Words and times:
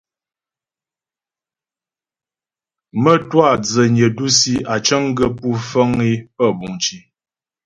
Mə́twâ 3.03 3.47
dzənyə 3.63 4.07
dǔsi 4.15 4.53
á 4.73 4.75
cəŋ 4.85 5.03
gaə́ 5.17 5.31
pú 5.37 5.47
fəŋ 5.69 5.89
é 6.09 6.11
pə́ 6.35 6.49
buŋ 6.59 6.73
cì. 6.83 6.97